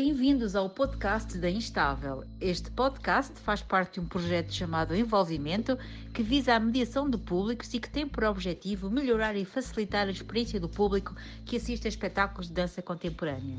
[0.00, 2.22] Bem-vindos ao podcast da Instável.
[2.40, 5.76] Este podcast faz parte de um projeto chamado Envolvimento,
[6.14, 10.12] que visa a mediação de públicos e que tem por objetivo melhorar e facilitar a
[10.12, 13.58] experiência do público que assiste a espetáculos de dança contemporânea.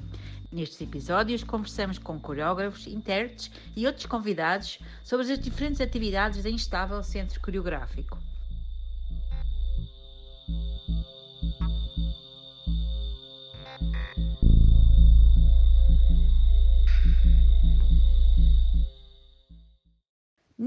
[0.50, 7.04] Nestes episódios, conversamos com coreógrafos, intérpretes e outros convidados sobre as diferentes atividades da Instável
[7.04, 8.18] Centro Coreográfico.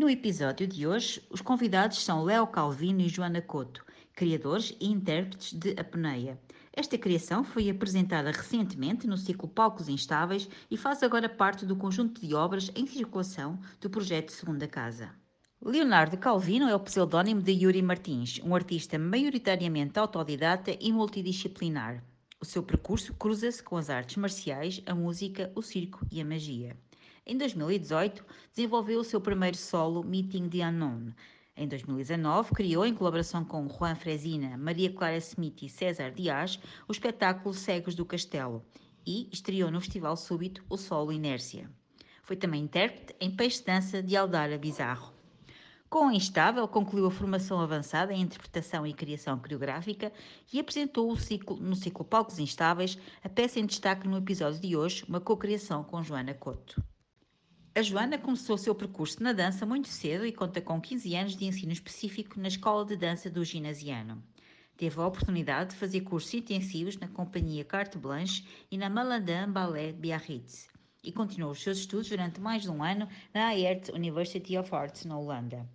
[0.02, 3.84] No episódio de hoje, os convidados são Léo Calvino e Joana Couto,
[4.16, 6.40] criadores e intérpretes de Apneia.
[6.72, 12.20] Esta criação foi apresentada recentemente no ciclo Palcos Instáveis e faz agora parte do conjunto
[12.20, 15.14] de obras em circulação do projeto Segunda Casa.
[15.64, 22.02] Leonardo Calvino é o pseudónimo de Yuri Martins, um artista maioritariamente autodidata e multidisciplinar.
[22.40, 26.76] O seu percurso cruza-se com as artes marciais, a música, o circo e a magia.
[27.24, 31.12] Em 2018, desenvolveu o seu primeiro solo Meeting the Unknown.
[31.56, 36.90] Em 2019, criou, em colaboração com Juan Fresina, Maria Clara Smith e César Dias, o
[36.90, 38.64] espetáculo Cegos do Castelo
[39.06, 41.70] e estreou no Festival Súbito o solo Inércia.
[42.24, 45.12] Foi também intérprete em Peixe Dança de Aldara Bizarro.
[45.88, 50.12] Com a Instável, concluiu a formação avançada em interpretação e criação coreográfica
[50.52, 54.74] e apresentou o ciclo, no ciclo Palcos Instáveis a peça em destaque no episódio de
[54.74, 56.82] hoje, uma cocriação com Joana Couto.
[57.74, 61.46] A Joana começou seu percurso na dança muito cedo e conta com 15 anos de
[61.46, 64.22] ensino específico na Escola de Dança do Ginasiano.
[64.76, 69.94] Teve a oportunidade de fazer cursos intensivos na companhia Carte Blanche e na Malandin Ballet
[69.94, 70.68] Biarritz
[71.02, 75.06] e continuou os seus estudos durante mais de um ano na Aert University of Arts,
[75.06, 75.66] na Holanda.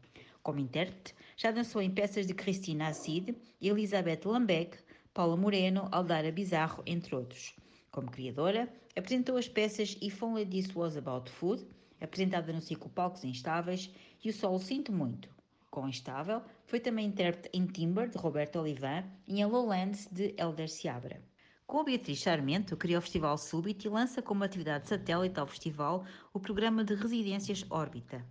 [0.44, 4.78] Como intérprete, já dançou em peças de Cristina Assid, Elizabeth Lambeck,
[5.16, 7.56] Paula Moreno, Aldara Bizarro, entre outros.
[7.90, 11.66] Como criadora, apresentou as peças If Only This Was About Food,
[12.02, 13.92] apresentada no ciclo Palcos Instáveis,
[14.24, 15.30] e o solo Sinto Muito.
[15.70, 20.70] Com Instável, foi também intérprete em Timber, de Roberto Olivan, e em Lowlands, de Elder
[20.70, 21.22] Seabra.
[21.68, 26.06] Com a Beatriz Sarmento, criou o Festival Súbito e lança como atividade satélite ao festival
[26.34, 28.26] o programa de residências Órbita.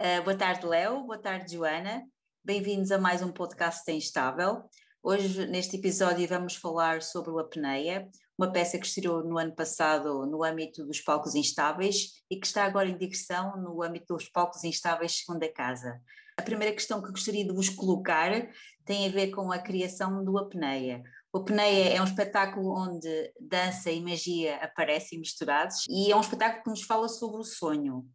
[0.00, 1.04] Uh, boa tarde, Léo.
[1.04, 2.02] Boa tarde, Joana.
[2.42, 4.68] Bem-vindos a mais um podcast Instável.
[5.06, 10.24] Hoje, neste episódio, vamos falar sobre o Apneia, uma peça que estreou no ano passado
[10.24, 14.64] no âmbito dos palcos instáveis e que está agora em digressão no âmbito dos palcos
[14.64, 16.00] instáveis segunda casa.
[16.38, 18.48] A primeira questão que gostaria de vos colocar
[18.86, 21.02] tem a ver com a criação do Apneia.
[21.30, 26.64] O Apneia é um espetáculo onde dança e magia aparecem misturados e é um espetáculo
[26.64, 28.06] que nos fala sobre o sonho.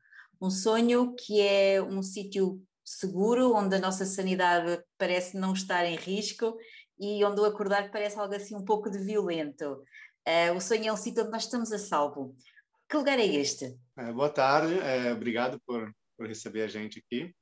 [0.42, 2.60] Um sonho que é um sítio
[2.98, 6.58] seguro, onde a nossa sanidade parece não estar em risco
[7.00, 9.84] e onde o acordar parece algo assim um pouco de violento.
[10.28, 12.36] Uh, o sonho é um sítio onde nós estamos a salvo.
[12.90, 13.78] Que lugar é este?
[13.98, 17.34] É, boa tarde, é, obrigado por, por receber a gente aqui.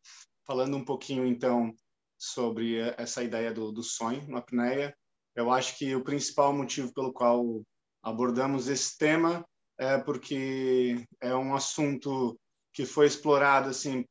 [0.46, 1.73] Falando um pouquinho então
[2.17, 4.96] sobre essa ideia do, do sonho na apneia,
[5.35, 7.63] eu acho que o principal motivo pelo qual
[8.03, 9.46] abordamos esse tema
[9.79, 12.40] é porque é um assunto
[12.73, 14.06] que foi explorado assim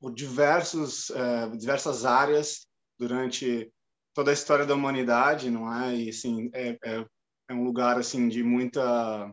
[0.00, 2.66] por diversos uh, diversas áreas
[2.98, 3.72] durante
[4.14, 5.96] toda a história da humanidade, não é?
[5.96, 7.06] E assim é, é,
[7.48, 9.30] é um lugar assim de muita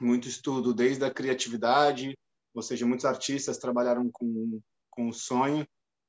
[0.00, 2.16] muito estudo desde a criatividade,
[2.54, 5.66] ou seja, muitos artistas trabalharam com com o sonho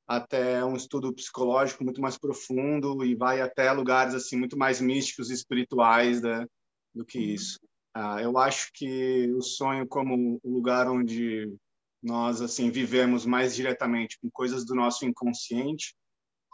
[0.08, 5.30] até um estudo psicológico muito mais profundo e vai até lugares assim muito mais místicos
[5.30, 6.48] e espirituais né,
[6.96, 7.26] do que uhum.
[7.26, 7.60] isso.
[7.94, 11.54] Ah, eu acho que o sonho como o lugar onde
[12.02, 15.94] nós assim vivemos mais diretamente com coisas do nosso inconsciente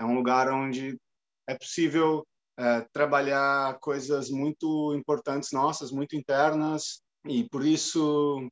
[0.01, 0.97] é um lugar onde
[1.47, 2.25] é possível
[2.57, 8.49] é, trabalhar coisas muito importantes nossas, muito internas, e por isso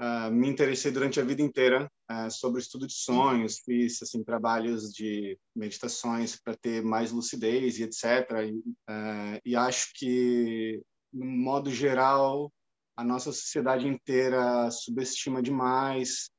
[0.00, 4.92] é, me interessei durante a vida inteira é, sobre estudo de sonhos, fiz assim trabalhos
[4.92, 8.04] de meditações para ter mais lucidez e etc.
[8.44, 10.82] E, é, e acho que,
[11.12, 12.52] no modo geral,
[12.96, 16.30] a nossa sociedade inteira subestima demais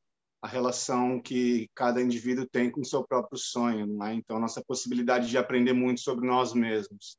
[0.45, 4.13] a relação que cada indivíduo tem com o seu próprio sonho, é?
[4.13, 7.17] Então, nossa possibilidade de aprender muito sobre nós mesmos.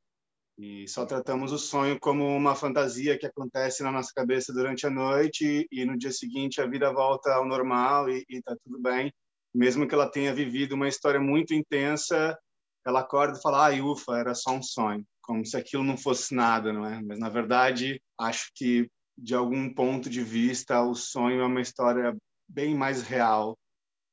[0.59, 4.91] E só tratamos o sonho como uma fantasia que acontece na nossa cabeça durante a
[4.91, 9.13] noite e, no dia seguinte a vida volta ao normal e está tudo bem.
[9.55, 12.39] Mesmo que ela tenha vivido uma história muito intensa,
[12.87, 16.35] ela acorda e fala: "Ai, ufa, era só um sonho", como se aquilo não fosse
[16.35, 17.03] nada, não é?
[17.03, 18.89] Mas na verdade, acho que
[19.19, 22.17] de algum ponto de vista, o sonho é uma história
[22.49, 23.57] bem mais real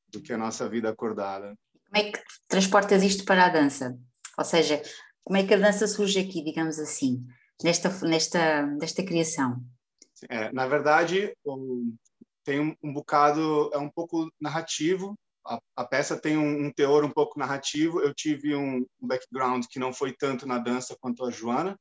[0.10, 1.56] do que a nossa vida acordada.
[1.88, 3.98] Como é que transportas isto para a dança?
[4.38, 4.82] Ou seja,
[5.24, 7.26] Como é que a dança surge aqui, digamos assim,
[7.64, 9.64] nesta, nesta, nesta criação?
[10.30, 11.34] É, na verdade,
[12.44, 15.16] tem um, um, bocado, é um pouco narrativo.
[15.46, 18.02] A, a peça tem um, um, teor um pouco narrativo.
[18.02, 21.78] Eu tive um, um background que não foi tanto na dança quanto a Joana,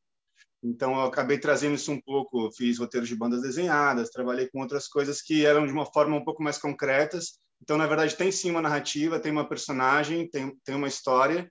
[0.63, 4.87] então, eu acabei trazendo isso um pouco, fiz roteiros de bandas desenhadas, trabalhei com outras
[4.87, 7.39] coisas que eram de uma forma um pouco mais concretas.
[7.61, 11.51] Então, na verdade, tem sim uma narrativa, tem uma personagem, tem, tem uma história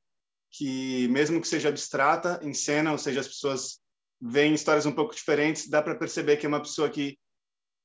[0.50, 3.80] que, mesmo que seja abstrata, em cena, ou seja, as pessoas
[4.22, 7.18] veem histórias um pouco diferentes, dá para perceber que é uma pessoa que,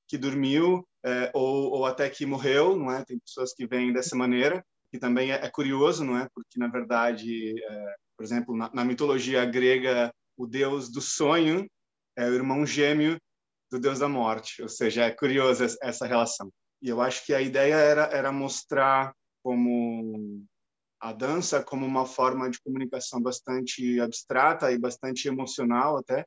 [0.08, 3.04] que dormiu é, ou, ou até que morreu, não é?
[3.04, 6.28] Tem pessoas que veem dessa maneira, que também é, é curioso, não é?
[6.32, 11.68] Porque, na verdade, é, por exemplo, na, na mitologia grega, o deus do sonho
[12.16, 13.18] é o irmão gêmeo
[13.70, 16.50] do deus da morte, ou seja, é curiosa essa relação.
[16.80, 19.12] E eu acho que a ideia era, era mostrar
[19.42, 20.44] como
[21.00, 26.24] a dança como uma forma de comunicação bastante abstrata e bastante emocional até.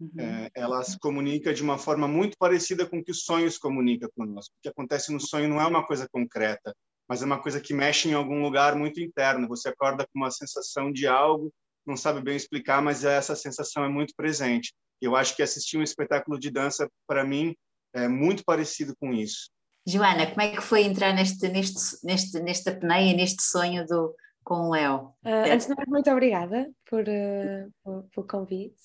[0.00, 0.10] Uhum.
[0.18, 4.08] É, ela se comunica de uma forma muito parecida com que o sonho se comunica
[4.16, 4.52] conosco.
[4.58, 6.74] O que acontece no sonho não é uma coisa concreta,
[7.08, 9.48] mas é uma coisa que mexe em algum lugar muito interno.
[9.48, 11.52] Você acorda com uma sensação de algo
[11.86, 14.72] não sabe bem explicar, mas essa sensação é muito presente.
[15.00, 17.54] Eu acho que assistir um espetáculo de dança, para mim,
[17.94, 19.50] é muito parecido com isso.
[19.86, 24.14] Joana, como é que foi entrar neste, neste, neste, nesta apneia, neste sonho do,
[24.44, 25.12] com o Léo?
[25.24, 28.80] Uh, antes de mais, muito obrigada por, uh, pelo convite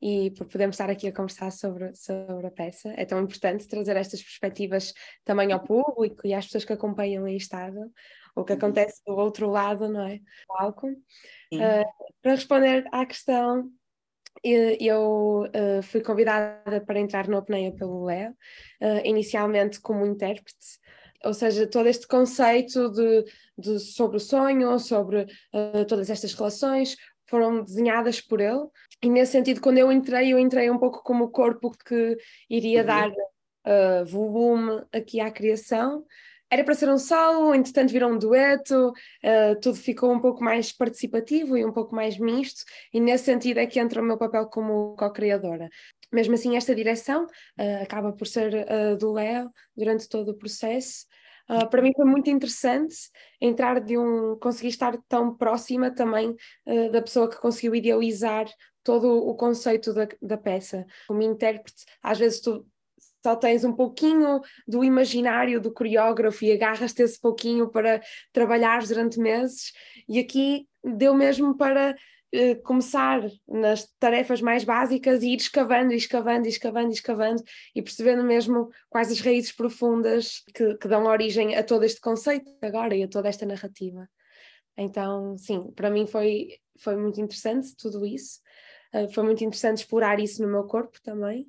[0.00, 2.92] e por podermos estar aqui a conversar sobre, sobre a peça.
[2.98, 4.92] É tão importante trazer estas perspectivas
[5.24, 7.90] também ao público e às pessoas que acompanham em estado
[8.34, 8.58] o que uhum.
[8.58, 10.18] acontece do outro lado, não é?
[10.18, 10.96] Do álcool.
[11.52, 11.84] Uh,
[12.22, 13.70] para responder à questão,
[14.42, 20.80] eu uh, fui convidada para entrar no Apneia pelo Léo, uh, inicialmente como intérprete,
[21.24, 23.24] ou seja, todo este conceito de,
[23.56, 25.24] de sobre o sonho, sobre
[25.86, 26.96] todas estas relações,
[27.28, 28.66] foram desenhadas por ele.
[29.00, 32.16] E nesse sentido, quando eu entrei, eu entrei um pouco como o corpo que
[32.50, 32.86] iria uhum.
[32.86, 33.12] dar
[34.04, 36.04] volume aqui à criação,
[36.52, 40.70] era para ser um solo, entretanto virou um dueto, uh, tudo ficou um pouco mais
[40.70, 42.62] participativo e um pouco mais misto,
[42.92, 45.70] e nesse sentido é que entra o meu papel como co-criadora.
[46.12, 51.06] Mesmo assim, esta direção uh, acaba por ser uh, do Léo durante todo o processo.
[51.70, 52.96] para mim foi muito interessante
[53.40, 56.36] entrar de um, conseguir estar tão próxima também
[56.92, 58.46] da pessoa que conseguiu idealizar
[58.84, 60.86] todo o conceito da, da peça.
[61.06, 62.66] Como intérprete, às vezes tu
[63.22, 68.02] só tens um pouquinho do imaginário do coreógrafo e agarras-te esse pouquinho para
[68.32, 69.72] trabalhar durante meses,
[70.08, 71.94] e aqui deu mesmo para
[72.32, 77.42] eh, começar nas tarefas mais básicas e ir escavando, e escavando, e escavando, e escavando,
[77.74, 82.50] e percebendo mesmo quais as raízes profundas que, que dão origem a todo este conceito
[82.62, 84.08] agora e a toda esta narrativa.
[84.76, 88.40] Então, sim, para mim foi, foi muito interessante tudo isso.
[88.94, 91.46] Uh, foi muito interessante explorar isso no meu corpo também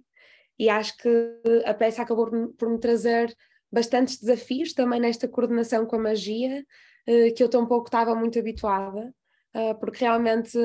[0.58, 3.36] e acho que a peça acabou por, me trazer
[3.72, 6.64] bastantes desafios também nesta coordenação com a magia,
[7.08, 9.14] eh, que eu tão pouco estava muito habituada,
[9.54, 10.58] eh, porque realmente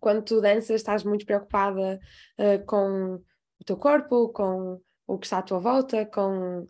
[0.00, 1.98] quando tu danças estás muito preocupada
[2.38, 3.14] eh, com
[3.60, 6.66] o teu corpo, com o que está à tua volta, com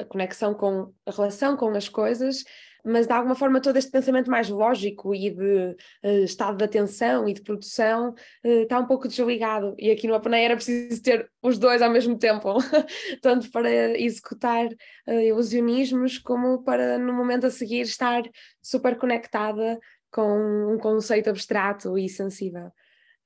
[0.00, 2.44] a conexão com a relação com as coisas
[2.84, 7.26] mas de alguma forma todo este pensamento mais lógico e de uh, estado de atenção
[7.26, 8.10] e de produção
[8.44, 9.74] uh, está um pouco desligado.
[9.78, 12.56] E aqui no Apneia era preciso ter os dois ao mesmo tempo,
[13.22, 18.22] tanto para executar uh, ilusionismos como para no momento a seguir estar
[18.62, 19.78] super conectada
[20.10, 22.70] com um conceito abstrato e sensível.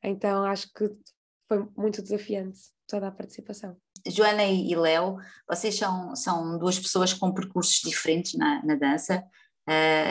[0.02, 0.88] Então acho que
[1.48, 3.76] foi muito desafiante toda a participação.
[4.06, 5.16] Joana e Léo,
[5.48, 9.24] vocês são, são duas pessoas com percursos diferentes na, na dança.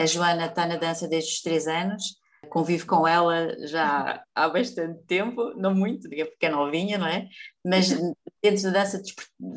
[0.00, 2.04] A Joana está na dança desde os três anos,
[2.48, 7.28] convivo com ela já há bastante tempo, não muito, porque é novinha, não é?
[7.64, 7.88] Mas
[8.42, 9.02] dentro da dança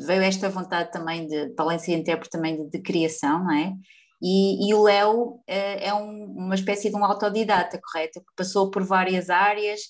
[0.06, 3.52] veio esta vontade também de, para além de ser intérprete, também de, de criação, não
[3.52, 3.72] é?
[4.20, 8.20] E, e o Léo é, é um, uma espécie de um autodidata, correto?
[8.20, 9.80] Que passou por várias áreas,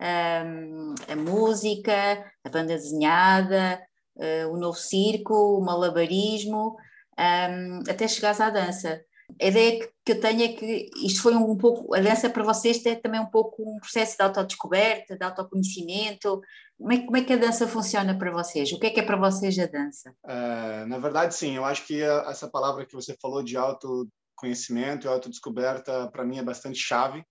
[0.00, 3.80] um, a música, a banda desenhada,
[4.16, 6.76] uh, o novo circo, o malabarismo,
[7.18, 9.00] um, até chegares à dança.
[9.40, 12.84] A ideia que eu tenho é que isto foi um pouco, a dança para vocês
[12.86, 16.40] é também um pouco um processo de autodescoberta, de autoconhecimento.
[16.78, 18.72] Como é, como é que a dança funciona para vocês?
[18.72, 20.10] O que é que é para vocês a dança?
[20.24, 21.56] Uh, na verdade, sim.
[21.56, 26.42] Eu acho que essa palavra que você falou de autoconhecimento e autodescoberta, para mim, é
[26.42, 27.22] bastante chave.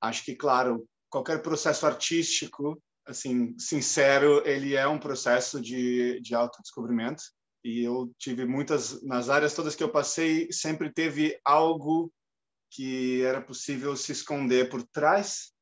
[0.00, 7.22] Acho que, claro, qualquer processo artístico, assim, sincero, ele é um processo de, de autodescobrimento
[7.64, 12.12] e eu tive muitas nas áreas todas que eu passei sempre teve algo
[12.70, 15.52] que era possível se esconder por trás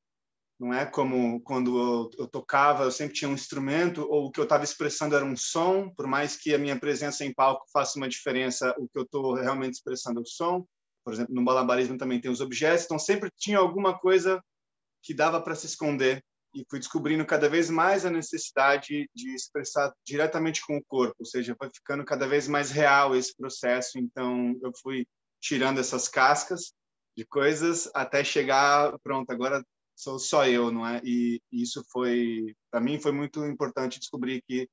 [0.58, 4.40] não é como quando eu, eu, tocava, eu sempre tinha um instrumento ou o que
[4.40, 7.96] eu estava expressando era um som, por mais que a minha presença em palco faça
[7.96, 10.66] uma diferença, o que eu estou realmente expressando é o som.
[11.04, 14.42] Por exemplo, no balabarismo também tem os objetos, então sempre tinha alguma coisa
[15.00, 16.24] que dava para se esconder
[16.54, 21.26] e fui descobrindo cada vez mais a necessidade de expressar diretamente com o corpo, ou
[21.26, 23.98] seja, foi ficando cada vez mais real esse processo.
[23.98, 25.06] Então eu fui
[25.40, 26.72] tirando essas cascas
[27.16, 29.62] de coisas até chegar pronto agora
[29.98, 31.00] sou só eu, não é?
[31.04, 34.68] E isso foi, para mim, foi muito importante descobrir que,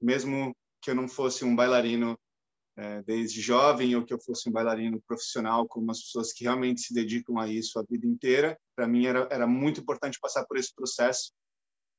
[0.00, 2.16] mesmo que eu não fosse um bailarino
[3.04, 6.94] desde jovem ou que eu fosse um bailarino profissional, como as pessoas que realmente se
[6.94, 10.72] dedicam a isso a vida inteira, para mim era, era muito importante passar por esse
[10.74, 11.32] processo,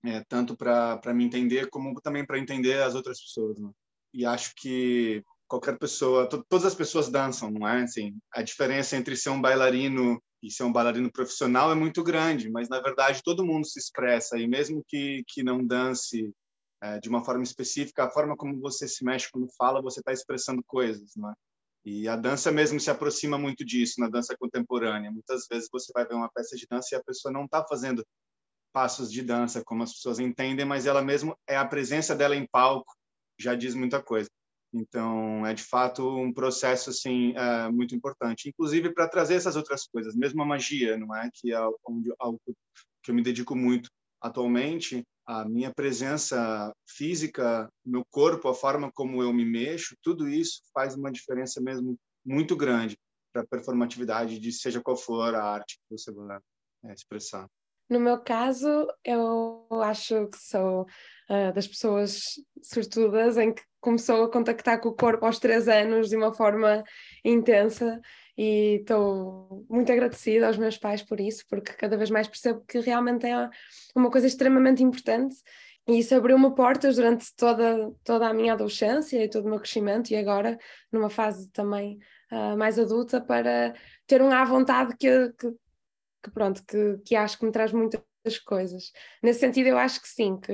[0.05, 3.59] é, tanto para me entender como também para entender as outras pessoas.
[3.59, 3.69] Né?
[4.13, 7.81] E acho que qualquer pessoa, todas as pessoas dançam, não é?
[7.81, 12.49] Assim, a diferença entre ser um bailarino e ser um bailarino profissional é muito grande,
[12.49, 16.31] mas na verdade todo mundo se expressa e mesmo que que não dance
[16.81, 20.13] é, de uma forma específica, a forma como você se mexe quando fala, você está
[20.13, 21.33] expressando coisas, né?
[21.85, 25.11] E a dança mesmo se aproxima muito disso na dança contemporânea.
[25.11, 28.05] Muitas vezes você vai ver uma peça de dança e a pessoa não está fazendo
[28.73, 32.45] passos de dança como as pessoas entendem, mas ela mesmo é a presença dela em
[32.47, 32.93] palco
[33.39, 34.29] já diz muita coisa.
[34.71, 39.87] Então, é de fato um processo assim é, muito importante, inclusive para trazer essas outras
[39.87, 42.39] coisas, mesmo a magia, não é que é algo
[43.01, 43.89] que eu me dedico muito
[44.21, 50.63] atualmente, a minha presença física, meu corpo, a forma como eu me mexo, tudo isso
[50.73, 51.95] faz uma diferença mesmo
[52.25, 52.97] muito grande
[53.31, 56.39] para a performatividade de seja qual for a arte que você vai
[56.85, 57.47] é, expressar.
[57.87, 62.21] No meu caso, eu acho que sou uh, das pessoas
[62.63, 66.83] sortudas em que começou a contactar com o corpo aos três anos de uma forma
[67.23, 67.99] intensa
[68.37, 72.79] e estou muito agradecida aos meus pais por isso, porque cada vez mais percebo que
[72.79, 73.49] realmente é
[73.95, 75.35] uma coisa extremamente importante.
[75.87, 80.11] E isso abriu-me portas durante toda, toda a minha adolescência e todo o meu crescimento
[80.11, 80.57] e agora
[80.91, 81.97] numa fase também
[82.31, 83.73] uh, mais adulta para
[84.05, 85.51] ter um à vontade que, que
[86.21, 87.71] que pronto, que, que acho que me traz
[88.29, 88.91] muitas coisas.
[89.23, 90.53] Nesse sentido, eu acho que sim, que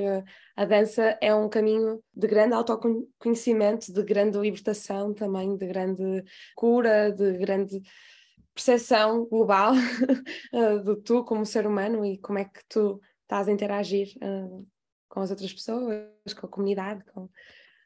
[0.55, 6.23] a dança é um caminho de grande autoconhecimento, de grande libertação também, de grande
[6.55, 7.81] cura, de grande
[8.53, 9.73] percepção global
[10.85, 14.65] do tu como ser humano e como é que tu estás a interagir uh,
[15.09, 17.29] com as outras pessoas, com a comunidade, com,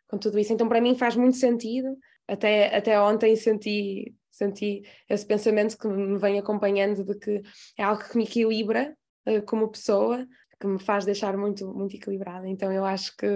[0.07, 0.53] com tudo isso.
[0.53, 1.97] Então, para mim faz muito sentido.
[2.27, 7.41] Até, até ontem senti senti esse pensamento que me vem acompanhando de que
[7.77, 8.95] é algo que me equilibra
[9.29, 10.27] uh, como pessoa,
[10.59, 12.47] que me faz deixar muito, muito equilibrada.
[12.47, 13.27] Então eu acho que,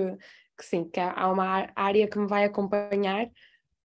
[0.58, 3.30] que sim, que há uma área que me vai acompanhar,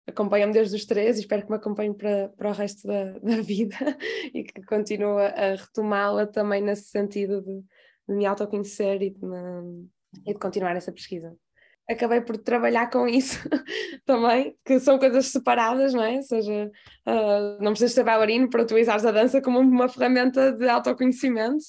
[0.07, 3.41] acompanha-me desde os três e espero que me acompanhe para, para o resto da, da
[3.41, 3.77] vida
[4.35, 7.61] e que continue a retomá-la também nesse sentido de,
[8.09, 9.88] de me autoconhecer e de, me,
[10.27, 11.37] e de continuar essa pesquisa
[11.88, 13.38] acabei por trabalhar com isso
[14.04, 16.16] também, que são coisas separadas, não é?
[16.16, 16.71] Ou seja,
[17.07, 21.64] uh, não precisas ser bailarino para utilizares a dança como uma ferramenta de autoconhecimento,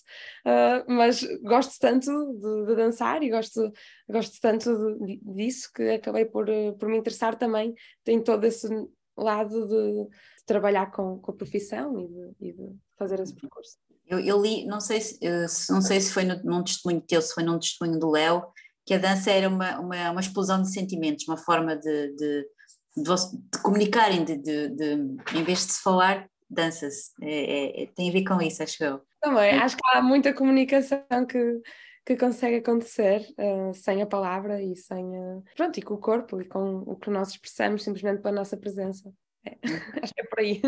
[0.45, 3.71] uh, mas gosto tanto de, de, dançar e gosto,
[4.09, 6.47] gosto tanto de, disso que acabei por,
[6.77, 7.73] por me interessar também
[8.05, 8.67] em todo esse
[9.15, 13.77] lado de, de trabalhar com, com a profissão e de, e de fazer esse percurso.
[14.05, 15.19] Eu, eu, li, não sei se,
[15.69, 18.43] não sei se foi no, num testemunho teu, se foi num testemunho do Léo,
[18.89, 22.48] que a dança era uma, uma, uma explosão de sentimentos, uma forma de, de,
[22.98, 24.93] de, de comunicarem, de, de,
[25.36, 27.12] em vez de se falar, dança-se.
[27.22, 29.01] É, é, tem a ver com isso, acho eu.
[29.22, 29.60] Também, é.
[29.60, 31.62] acho que há muita comunicação que,
[32.03, 36.41] que consegue acontecer uh, sem a palavra e sem uh, pronto, e com o corpo
[36.41, 39.13] e com o que nós expressamos simplesmente pela nossa presença.
[39.46, 39.55] É,
[40.01, 40.63] acho que é por aí.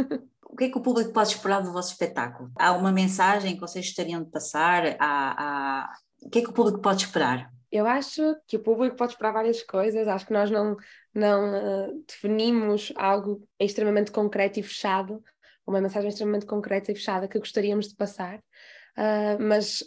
[0.46, 2.51] O que é que o público pode esperar do vosso espetáculo?
[2.56, 4.96] Há uma mensagem que vocês gostariam de passar?
[5.00, 5.94] Há, há...
[6.22, 7.50] O que é que o público pode esperar?
[7.72, 10.75] Eu acho que o público pode esperar várias coisas, acho que nós não,
[11.13, 11.54] não
[11.90, 15.24] uh, definimos algo extremamente concreto e fechado,
[15.66, 19.84] uma mensagem extremamente concreta e fechada que gostaríamos de passar, uh, mas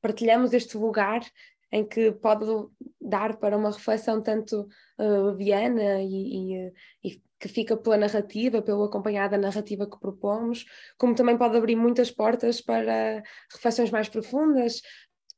[0.00, 1.20] partilhamos este lugar
[1.72, 2.46] em que pode
[3.00, 4.68] dar para uma reflexão tanto
[4.98, 6.72] uh, leviana e, e,
[7.04, 10.64] e, que fica pela narrativa, pelo acompanhado da narrativa que propomos,
[10.96, 14.80] como também pode abrir muitas portas para reflexões mais profundas,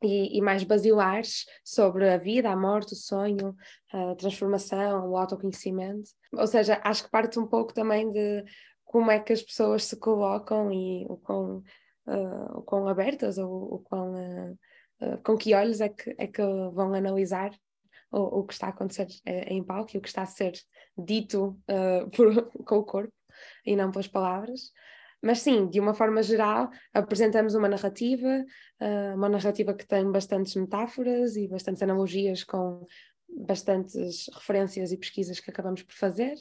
[0.02, 3.54] e, e, mais basilares sobre a vida, a morte, o sonho,
[3.92, 6.10] a transformação, o autoconhecimento.
[6.32, 8.44] Ou seja, acho que parte um pouco também de
[8.84, 11.62] como é que as pessoas se colocam e o quão,
[12.06, 14.58] uh, o quão abertas ou o quão, uh,
[15.02, 17.50] uh, com que olhos é que, é que vão analisar
[18.10, 20.52] o, o que está a acontecer em palco e o que está a ser
[20.96, 21.58] dito
[22.16, 23.12] por, com o corpo
[23.64, 24.72] e não pelas palavras.
[25.22, 28.44] Mas sim, de uma forma geral, apresentamos uma narrativa,
[28.80, 32.86] uh, uma narrativa que tem bastantes metáforas e bastantes analogias com
[33.28, 36.34] bastantes referências e pesquisas que acabamos por fazer.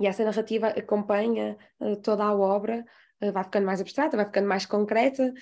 [0.00, 2.84] E essa narrativa acompanha uh, toda a obra,
[3.20, 5.32] uh, vai ficando mais abstrata, vai ficando mais concreta,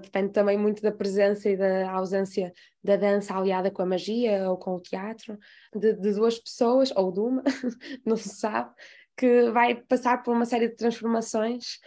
[0.00, 2.52] depende também muito da presença e da ausência
[2.84, 5.36] da dança aliada com a magia ou com o teatro,
[5.74, 7.42] de, de duas pessoas, ou de uma,
[8.06, 8.72] não se sabe,
[9.16, 11.78] que vai passar por uma série de transformações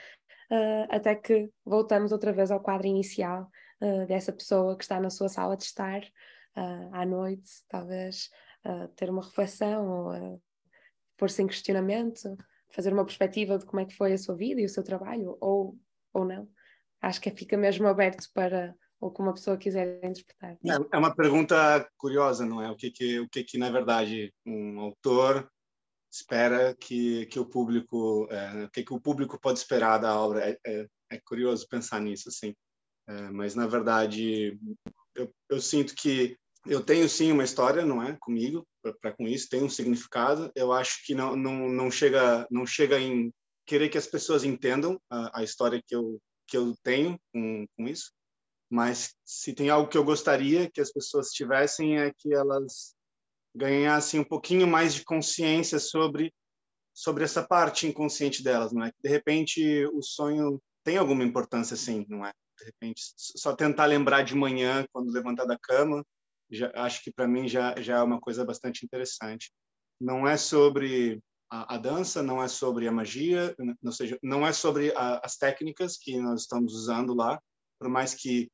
[0.51, 3.49] uh, até que voltamos outra vez ao quadro inicial
[3.81, 8.29] uh, dessa pessoa que está na sua sala de estar uh, à noite, talvez
[8.95, 10.41] ter uma reflexão ou
[11.15, 12.35] pôr-se em questionamento,
[12.71, 15.37] fazer uma perspectiva de como é que foi a sua vida e o seu trabalho,
[15.39, 15.77] ou,
[16.11, 16.49] ou não.
[16.99, 20.57] Acho que fica mesmo aberto para o que uma pessoa quiser interpretar.
[20.65, 22.71] É, é uma pergunta curiosa, não é?
[22.71, 25.47] O que que, o que, que na verdade, um autor
[26.15, 30.49] espera que, que o público, é, que, que o público pode esperar da obra.
[30.49, 32.55] É, é, é curioso pensar nisso, assim.
[33.07, 34.57] É, mas, na verdade,
[35.13, 38.65] eu, eu sinto que eu tenho sim uma história, não é, comigo,
[39.01, 40.51] para com isso, tem um significado.
[40.55, 43.31] Eu acho que não, não, não chega não chega em
[43.65, 47.87] querer que as pessoas entendam a, a história que eu que eu tenho com, com
[47.87, 48.11] isso,
[48.69, 52.94] mas se tem algo que eu gostaria que as pessoas tivessem é que elas
[53.55, 56.33] ganhassem um pouquinho mais de consciência sobre
[56.93, 58.91] sobre essa parte inconsciente delas, não é?
[59.03, 62.31] De repente o sonho tem alguma importância, sim, não é?
[62.57, 66.05] De repente só tentar lembrar de manhã quando levantar da cama,
[66.49, 69.51] já acho que para mim já já é uma coisa bastante interessante.
[69.99, 74.53] Não é sobre a, a dança, não é sobre a magia, não seja, não é
[74.53, 77.39] sobre a, as técnicas que nós estamos usando lá,
[77.79, 78.49] por mais que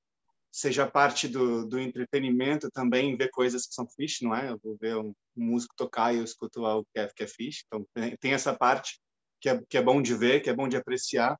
[0.51, 4.49] seja parte do, do entretenimento também ver coisas que são fish, não é?
[4.49, 7.27] Eu vou ver um, um músico tocar e eu escuto algo que é, que é
[7.27, 7.63] fish.
[7.65, 8.99] Então, tem, tem essa parte
[9.39, 11.39] que é, que é bom de ver, que é bom de apreciar,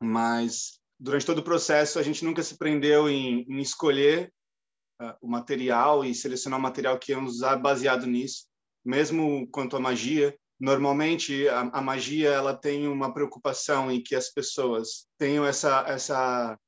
[0.00, 4.30] mas durante todo o processo a gente nunca se prendeu em, em escolher
[5.00, 8.46] uh, o material e selecionar o material que íamos usar baseado nisso.
[8.84, 14.30] Mesmo quanto à magia, normalmente a, a magia ela tem uma preocupação em que as
[14.30, 16.58] pessoas tenham essa essa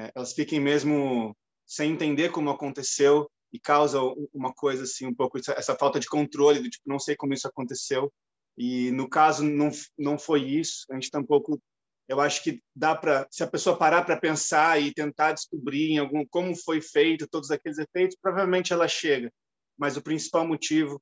[0.00, 1.36] é, elas fiquem mesmo
[1.66, 4.00] sem entender como aconteceu e causa
[4.32, 7.46] uma coisa assim um pouco essa falta de controle do tipo não sei como isso
[7.46, 8.12] aconteceu.
[8.56, 10.86] E no caso não não foi isso.
[10.90, 11.60] A gente tampouco
[12.08, 15.98] eu acho que dá para se a pessoa parar para pensar e tentar descobrir em
[15.98, 19.32] algum como foi feito todos aqueles efeitos provavelmente ela chega.
[19.78, 21.00] Mas o principal motivo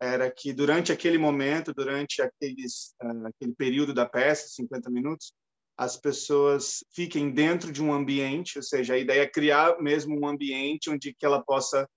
[0.00, 5.32] era que durante aquele momento durante aqueles uh, aquele período da peça 50 minutos
[5.76, 10.26] as pessoas fiquem dentro de um ambiente, ou seja, a ideia é criar mesmo um
[10.26, 11.88] ambiente onde que ela possa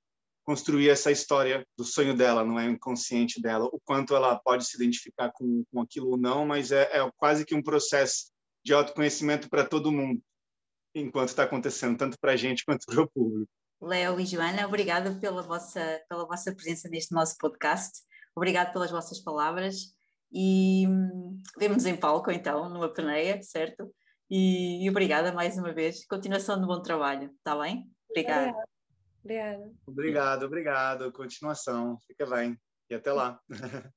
[0.44, 4.78] construir essa história do sonho dela, não é inconsciente dela, o quanto ela pode se
[4.78, 8.32] identificar com, com aquilo ou não, mas é, é quase que um processo
[8.64, 10.22] de autoconhecimento para todo mundo,
[10.96, 13.52] enquanto está acontecendo, tanto para a gente quanto para o público.
[13.82, 18.00] Léo e Joana, obrigada pela vossa, pela vossa presença neste nosso podcast,
[18.36, 19.97] obrigado pelas vossas palavras
[20.32, 23.94] e hum, vemos em palco então, numa peneia, certo?
[24.30, 26.06] E, e, obrigada mais uma vez.
[26.06, 27.90] Continuação de bom trabalho, está bem?
[28.10, 28.54] Obrigada.
[29.24, 29.72] Obrigada.
[29.86, 31.12] Obrigado, obrigado.
[31.12, 31.98] Continuação.
[32.06, 32.58] Fica bem.
[32.90, 33.40] E até lá.